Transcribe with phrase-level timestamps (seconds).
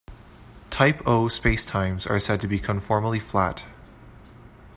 [0.71, 3.65] Type O spacetimes are said to be conformally flat.